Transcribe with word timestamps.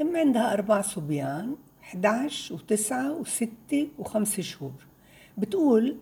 أم 0.00 0.16
عندها 0.16 0.52
أربع 0.52 0.80
صبيان 0.80 1.56
11 1.82 2.56
و9 2.58 3.24
و6 3.24 3.76
و5 4.04 4.40
شهور. 4.40 4.86
بتقول 5.38 5.96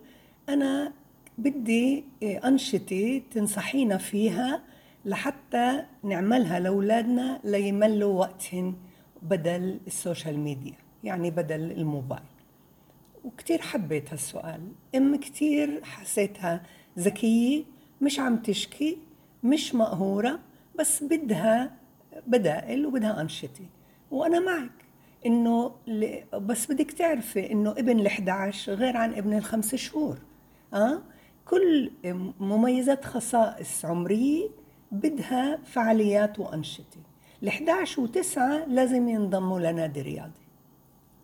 أنا 0.49 0.93
بدي 1.37 2.03
أنشطة 2.23 3.21
تنصحينا 3.31 3.97
فيها 3.97 4.61
لحتى 5.05 5.85
نعملها 6.03 6.59
لأولادنا 6.59 7.39
ليملوا 7.43 8.19
وقتهم 8.19 8.75
بدل 9.21 9.79
ال 9.87 9.94
social 9.94 10.39
media 10.39 10.73
يعني 11.03 11.31
بدل 11.31 11.71
الموبايل. 11.71 12.23
وكتير 13.25 13.61
حبيت 13.61 14.13
هالسؤال. 14.13 14.61
أم 14.95 15.15
كتير 15.15 15.83
حسيتها 15.83 16.63
ذكية 16.99 17.63
مش 18.01 18.19
عم 18.19 18.37
تشكي 18.37 18.97
مش 19.43 19.75
مقهورة 19.75 20.39
بس 20.79 21.03
بدها 21.03 21.71
بدائل 22.27 22.85
وبدها 22.85 23.21
أنشطة. 23.21 23.65
وأنا 24.11 24.39
معك. 24.39 24.85
إنه 25.25 25.71
بس 26.33 26.71
بدك 26.71 26.91
تعرفي 26.91 27.51
إنه 27.51 27.71
ابن 27.71 27.99
ال 27.99 28.07
11 28.07 28.73
غير 28.73 28.97
عن 28.97 29.13
ابن 29.13 29.37
الخمس 29.37 29.75
شهور. 29.75 30.17
أه؟ 30.73 31.01
كل 31.45 31.91
مميزات 32.39 33.05
خصائص 33.05 33.85
عمرية 33.85 34.49
بدها 34.91 35.59
فعاليات 35.65 36.39
وأنشطة. 36.39 36.97
ال 37.43 37.47
11 37.47 38.07
و9 38.07 38.37
لازم 38.67 39.07
ينضموا 39.09 39.59
لنادي 39.59 40.01
رياضي 40.01 40.31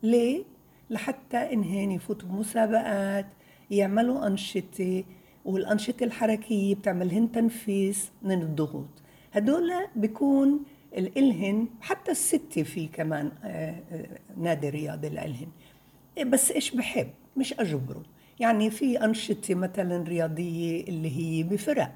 ليه؟ 0.03 0.43
لحتى 0.89 1.37
إنهن 1.37 1.91
يفوتوا 1.91 2.29
بمسابقات 2.29 3.25
يعملوا 3.71 4.27
أنشطة 4.27 5.03
والأنشطة 5.45 6.03
الحركية 6.03 6.75
بتعملهن 6.75 7.31
تنفيس 7.31 8.11
من 8.21 8.41
الضغوط. 8.41 8.87
هدول 9.33 9.71
بيكون 9.95 10.59
الإلهن 10.97 11.67
حتى 11.81 12.11
الستة 12.11 12.63
في 12.63 12.87
كمان 12.87 13.31
آه، 13.43 13.75
آه، 13.91 14.19
نادي 14.37 14.69
رياضي 14.69 15.09
لإلهن 15.09 15.47
بس 16.25 16.51
إيش 16.51 16.71
بحب؟ 16.71 17.07
مش 17.37 17.53
أجبره. 17.53 18.03
يعني 18.39 18.69
في 18.69 19.05
أنشطة 19.05 19.55
مثلا 19.55 20.03
رياضية 20.03 20.83
اللي 20.83 21.17
هي 21.17 21.43
بفرق. 21.43 21.91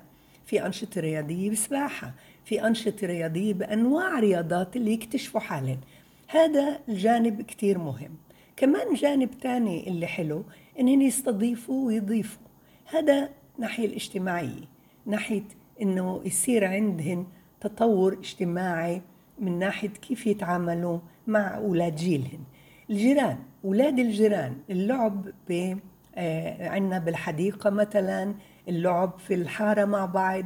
في 0.45 0.65
أنشطة 0.65 1.01
رياضية 1.01 1.49
بسباحة. 1.49 2.13
في 2.45 2.67
أنشطة 2.67 3.07
رياضية 3.07 3.53
بأنواع 3.53 4.19
رياضات 4.19 4.75
اللي 4.75 4.91
يكتشفوا 4.93 5.39
حالهم 5.41 5.79
هذا 6.27 6.79
الجانب 6.89 7.41
كتير 7.41 7.77
مهم. 7.77 8.17
كمان 8.57 8.93
جانب 8.93 9.31
تاني 9.41 9.87
اللي 9.87 10.07
حلو 10.07 10.43
إنهم 10.79 11.01
يستضيفوا 11.01 11.87
ويضيفوا. 11.87 12.41
هذا 12.85 13.29
ناحية 13.59 13.85
الاجتماعية. 13.85 14.67
ناحية 15.05 15.43
إنه 15.81 16.21
يصير 16.25 16.65
عندهن 16.65 17.25
تطور 17.61 18.13
اجتماعي 18.13 19.01
من 19.39 19.59
ناحية 19.59 19.89
كيف 19.89 20.27
يتعاملوا 20.27 20.99
مع 21.27 21.57
أولاد 21.57 21.95
جيلهن. 21.95 22.43
الجيران 22.89 23.37
أولاد 23.65 23.99
الجيران 23.99 24.57
اللعب 24.69 25.27
ب 25.49 25.77
آه، 26.17 26.69
عندنا 26.69 26.99
بالحديقة 26.99 27.69
مثلا 27.69 28.35
اللعب 28.67 29.19
في 29.19 29.33
الحارة 29.33 29.85
مع 29.85 30.05
بعض 30.05 30.45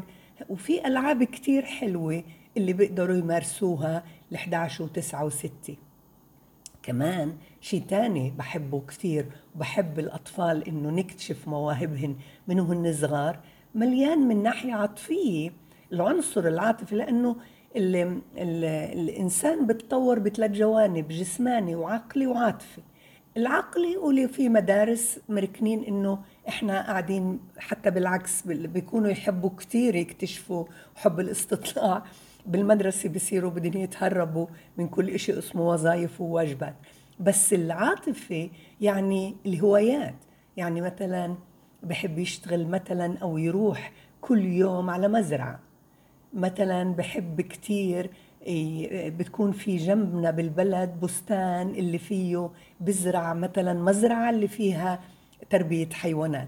وفي 0.50 0.88
ألعاب 0.88 1.24
كتير 1.24 1.66
حلوة 1.66 2.24
اللي 2.58 2.74
بيقدروا 2.74 3.16
يمارسوها 3.16 4.04
ال 4.32 4.36
11 4.36 4.84
و 4.84 4.88
9 4.88 5.26
و 5.26 5.30
6 5.30 5.50
كمان 6.84 7.38
شيء 7.62 7.82
تاني 7.82 8.32
بحبه 8.32 8.82
كثير 8.88 9.26
وبحب 9.56 10.00
الأطفال 10.00 10.68
إنه 10.68 10.90
نكتشف 10.90 11.48
مواهبهن 11.48 12.16
من 12.48 12.60
وهن 12.60 12.94
صغار 12.94 13.40
مليان 13.76 14.20
من 14.20 14.44
ناحية 14.44 14.74
عاطفية 14.74 15.52
العنصر 15.94 16.48
العاطفي 16.48 16.96
لأنه 16.96 17.36
ال 17.76 17.96
ال 18.38 18.66
الإنسان 19.00 19.68
بتطور 19.68 20.20
بثلاث 20.20 20.52
جوانب 20.52 21.08
جسماني 21.08 21.76
وعقلي 21.76 22.28
وعاطفي. 22.28 22.82
العقلي 23.38 23.98
واللي 23.98 24.28
في 24.28 24.50
مدارس 24.50 25.20
مركنين 25.30 25.84
إنه 25.84 26.20
إحنا 26.48 26.82
قاعدين 26.82 27.40
حتى 27.58 27.92
بالعكس 27.92 28.48
بيكونوا 28.48 29.10
يحبوا 29.10 29.50
كثير 29.58 29.96
يكتشفوا 29.96 30.66
حب 30.96 31.20
الاستطلاع. 31.20 32.04
بالمدرسة 32.46 33.10
بصيروا 33.10 33.52
بدهم 33.52 33.82
يتهربوا 33.82 34.48
من 34.78 34.88
كل 34.88 35.10
إشي 35.10 35.40
اسمه 35.40 35.68
وظائف 35.68 36.22
وواجبات. 36.22 36.76
بس 37.20 37.54
العاطفة 37.54 38.50
يعني 38.82 39.36
الهوايات. 39.46 40.16
يعني 40.58 40.82
مثلا 40.82 41.36
بحب 41.84 42.20
يشتغل 42.20 42.68
مثلا 42.68 43.18
أو 43.18 43.38
يروح 43.38 43.92
كل 44.22 44.46
يوم 44.46 44.90
على 44.90 45.08
مزرعة. 45.08 45.69
مثلا 46.34 46.94
بحب 46.94 47.42
كتير 47.42 48.10
بتكون 49.18 49.52
في 49.52 49.78
جنبنا 49.78 50.32
بالبلد 50.32 51.00
بستان 51.02 51.70
اللي 51.70 51.98
فيه 51.98 52.50
بزرع 52.80 53.34
مثلا 53.34 53.74
مزرعة 53.74 54.30
اللي 54.30 54.48
فيها 54.48 55.00
تربية 55.50 55.90
حيوانات. 55.90 56.48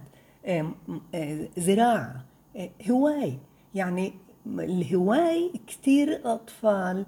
زراعة 1.57 2.25
هواي. 2.89 3.37
يعني 3.75 4.13
الهواي 4.45 5.51
كثير 5.67 6.21
أطفال 6.25 7.05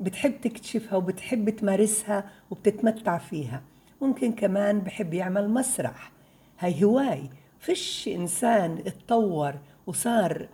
بتحب 0.00 0.40
تكتشفها 0.40 0.96
وبتحب 0.96 1.50
تمارسها 1.50 2.30
وبتتمتع 2.50 3.18
فيها. 3.18 3.62
ممكن 4.02 4.32
كمان 4.32 4.78
بحب 4.78 5.14
يعمل 5.14 5.50
مسرح. 5.50 6.12
هاي 6.58 6.84
هواي. 6.84 7.30
فيش 7.60 8.08
إنسان 8.08 8.78
اتطور 8.86 9.54
وصار 9.86 10.48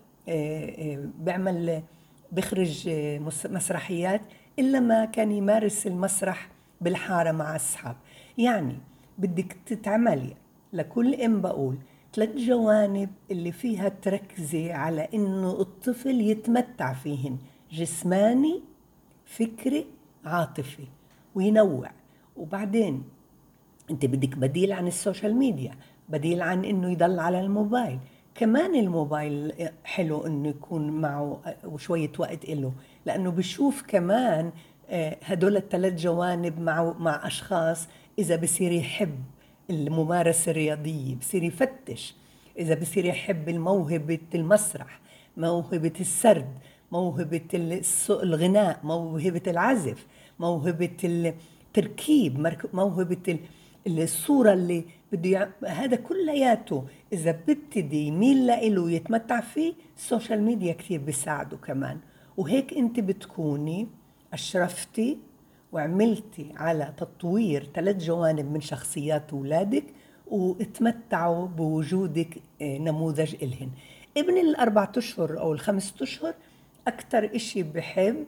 بيعمل 1.19 1.83
بخرج 2.33 2.89
مسرحيات 3.45 4.21
إلا 4.59 4.81
ما 4.81 5.05
كان 5.05 5.33
يمارس 5.33 5.87
المسرح 5.87 6.49
بالحارة 6.81 7.33
مع 7.33 7.57
أصحاب 7.57 7.97
يعني 8.39 8.77
بدك 9.19 9.57
تتعملي 9.67 10.35
لكل 10.73 11.15
أم 11.15 11.41
بقول 11.41 11.79
ثلاث 12.15 12.37
جوانب 12.37 13.11
اللي 13.31 13.53
فيها 13.53 13.89
تركزي 13.89 14.73
على 14.73 15.09
إنه 15.15 15.61
الطفل 15.61 16.21
يتمتع 16.21 16.93
فيهن 16.93 17.39
جسماني 17.73 18.63
فكري 19.25 19.87
عاطفي 20.25 20.85
وينوع. 21.35 21.91
وبعدين 22.37 23.05
أنت 23.91 24.07
بدك 24.07 24.37
بديل 24.37 24.73
عن 24.73 24.87
ال 24.87 24.94
social 24.94 25.37
media 25.37 25.75
بديل 26.09 26.43
عن 26.43 26.65
إنه 26.65 26.91
يضل 26.93 27.19
على 27.19 27.41
الموبايل. 27.41 27.99
كمان 28.41 28.75
الموبايل 28.75 29.53
حلو 29.85 30.27
إنه 30.27 30.49
يكون 30.49 30.91
معه 30.91 31.41
وشوية 31.65 32.13
وقت 32.19 32.51
له 32.51 32.73
لأنه 33.07 33.31
بشوف 33.31 33.83
كمان 33.89 34.53
آه، 34.91 35.17
هدول 35.25 35.57
الثلاث 35.57 35.95
جوانب 35.95 36.61
مع 36.61 36.95
مع 36.99 37.27
أشخاص 37.27 37.89
إذا 38.19 38.37
بصير 38.37 38.73
يحب 38.73 39.19
الممارسة 39.71 40.51
الرياضية 40.51 41.15
بصير 41.15 41.43
يفتش. 41.43 42.15
إذا 42.59 42.75
بصير 42.75 43.05
يحب 43.05 43.49
الموهبة 43.49 44.19
المسرح 44.35 45.01
موهبة 45.37 45.93
السرد 46.01 46.59
موهبة 46.93 47.81
الغناء 48.11 48.81
موهبة 48.85 49.43
العزف 49.47 50.07
موهبة 50.39 50.97
التركيب 51.05 52.55
موهبة 52.75 53.39
الصورة 53.87 54.53
اللي 54.53 54.85
بده 55.13 55.51
هذا 55.67 55.97
كلياته. 55.97 56.85
إذا 57.13 57.33
ببتدي 57.49 58.07
يميل 58.07 58.47
له 58.47 58.83
ويتمتع 58.83 59.41
فيه؟ 59.41 59.75
ال 59.97 60.03
social 60.03 60.43
media 60.43 60.73
كثير 60.73 61.01
بيساعده 61.01 61.57
كمان. 61.57 61.99
وهيك 62.37 62.75
أنت 62.75 63.01
بتكوني 63.01 63.89
أشرفتي 64.33 65.19
وعملتي 65.73 66.53
على 66.57 66.95
تطوير 66.97 67.69
ثلاث 67.75 67.97
جوانب 67.97 68.53
من 68.53 68.61
شخصيات 68.61 69.33
أولادك 69.33 69.85
وتمتعوا 70.27 71.47
بوجودك 71.47 72.37
آه، 72.63 72.79
نموذج 72.79 73.35
إلهن. 73.43 73.71
ابن 74.17 74.39
الأربعة 74.39 74.93
أشهر 74.97 75.39
أو 75.41 75.53
الخمسة 75.53 75.95
أشهر 76.03 76.35
أكثر 76.87 77.31
إشي 77.35 77.63
بحب 77.63 78.25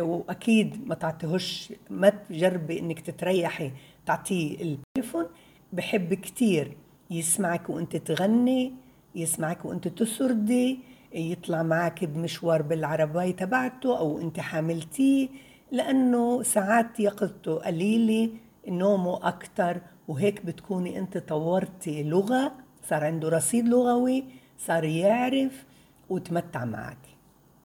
وأكيد 0.00 0.88
ما 0.88 0.94
تعطيهوش 0.94 1.72
ما 1.90 2.08
تجربي 2.08 2.78
إنك 2.78 3.00
تتريحي 3.00 3.70
تعطيه 4.06 4.62
التليفون 4.62 5.26
بحب 5.72 6.14
كتير 6.14 6.76
يسمعك 7.10 7.70
وانت 7.70 7.96
تغني 7.96 8.74
يسمعك 9.14 9.64
وانت 9.64 9.88
تسردي 9.88 10.78
يطلع 11.14 11.62
معك 11.62 12.04
بمشوار 12.04 12.62
بالعربية 12.62 13.30
تبعته 13.30 13.98
أو 13.98 14.20
انت 14.20 14.40
حاملتيه 14.40 15.28
لأنه 15.72 16.42
ساعات 16.42 17.00
يقظته 17.00 17.54
قليلة 17.54 18.30
نومه 18.68 19.28
أكثر 19.28 19.80
وهيك 20.08 20.46
بتكوني 20.46 20.98
أنت 20.98 21.18
طورتي 21.18 22.02
لغة 22.02 22.52
صار 22.88 23.04
عنده 23.04 23.28
رصيد 23.28 23.68
لغوي 23.68 24.24
صار 24.58 24.84
يعرف 24.84 25.64
وتمتع 26.08 26.64
معك. 26.64 27.15